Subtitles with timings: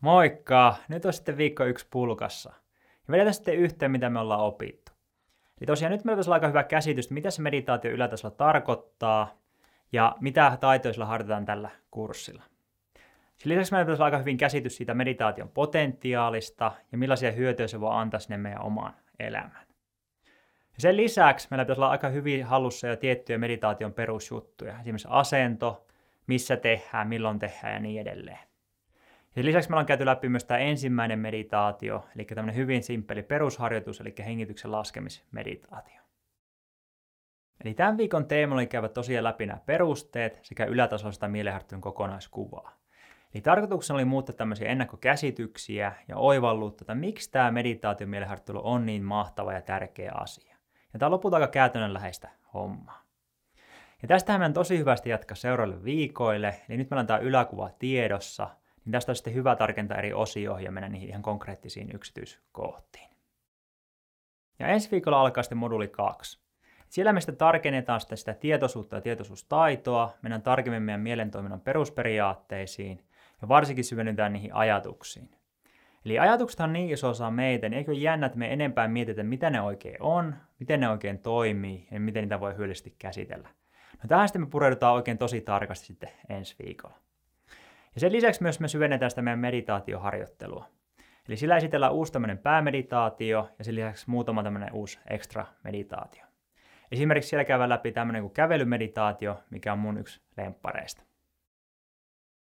[0.00, 0.74] Moikka!
[0.88, 2.52] Nyt on sitten viikko yksi pulkassa.
[3.08, 4.92] Ja vedetään sitten yhteen, mitä me ollaan opittu.
[5.60, 9.38] Eli tosiaan nyt meillä olla aika hyvä käsitys, mitä se meditaatio ylätasolla tarkoittaa
[9.92, 12.42] ja mitä taitoja sillä harjoitetaan tällä kurssilla.
[13.36, 17.90] Sen lisäksi meillä pitäisi aika hyvin käsitys siitä meditaation potentiaalista ja millaisia hyötyjä se voi
[17.92, 19.66] antaa sinne meidän omaan elämään.
[20.74, 25.86] Ja sen lisäksi meillä pitäisi olla aika hyvin hallussa jo tiettyjä meditaation perusjuttuja, esimerkiksi asento,
[26.26, 28.47] missä tehdään, milloin tehdään ja niin edelleen.
[29.38, 34.00] Ja lisäksi me ollaan käyty läpi myös tämä ensimmäinen meditaatio, eli tämmöinen hyvin simppeli perusharjoitus,
[34.00, 36.00] eli hengityksen laskemismeditaatio.
[37.64, 42.76] Eli tämän viikon teema oli käydä tosiaan läpi nämä perusteet sekä ylätasoista mielenharjoittelun kokonaiskuvaa.
[43.34, 49.02] Eli tarkoituksena oli muuttaa tämmöisiä ennakkokäsityksiä ja oivallutta, että miksi tämä meditaation mielenharjoittelu on niin
[49.02, 50.56] mahtava ja tärkeä asia.
[50.92, 53.02] Ja tämä on lopulta aika käytännönläheistä hommaa.
[54.02, 58.50] Ja tästähän meidän tosi hyvästi jatkaa seuraaville viikoille, eli nyt meillä on tämä yläkuva tiedossa–
[58.88, 63.10] niin tästä on sitten hyvä tarkentaa eri osioihin ja mennä niihin ihan konkreettisiin yksityiskohtiin.
[64.58, 66.40] Ja ensi viikolla alkaa sitten moduli 2.
[66.88, 73.04] Siellä me sitten tarkennetaan sitä, sitä tietoisuutta ja tietoisuustaitoa, mennään tarkemmin meidän mielentoiminnan perusperiaatteisiin
[73.42, 75.30] ja varsinkin syvennytään niihin ajatuksiin.
[76.04, 79.50] Eli ajatukset on niin iso osa meitä, niin eikö jännä, että me enempää mietitään, mitä
[79.50, 83.48] ne oikein on, miten ne oikein toimii ja miten niitä voi hyödyllisesti käsitellä.
[84.02, 87.07] No tähän sitten me pureudutaan oikein tosi tarkasti sitten ensi viikolla.
[87.98, 90.68] Ja sen lisäksi myös me syvennetään sitä meidän meditaatioharjoittelua.
[91.28, 96.24] Eli sillä esitellään uusi tämmöinen päämeditaatio ja sen lisäksi muutama tämmöinen uusi ekstra meditaatio.
[96.92, 101.02] Esimerkiksi siellä käydään läpi tämmöinen kuin kävelymeditaatio, mikä on mun yksi lemppareista.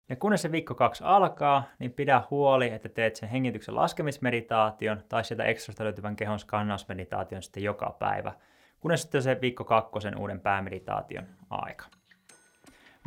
[0.09, 5.25] Ja kunnes se viikko kaksi alkaa, niin pidä huoli, että teet sen hengityksen laskemismeditaation tai
[5.25, 8.33] sieltä ekstrasta löytyvän kehon skannausmeditaation sitten joka päivä,
[8.81, 11.98] kunnes sitten se viikko kakkosen uuden päämeditaation aika.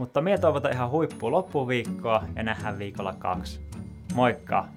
[0.02, 3.60] Mutta minä toivotan ihan huippu loppuviikkoa ja nähdään viikolla kaksi.
[4.14, 4.68] Moikka!